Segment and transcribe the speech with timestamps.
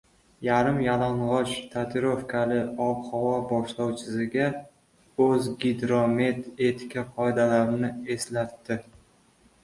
[0.45, 2.55] Yarim-yalang‘och, tatuirovkali
[2.85, 4.47] ob-havo boshlovchisiga
[5.25, 8.79] O‘zgidromet etika qoidalarini eslatdi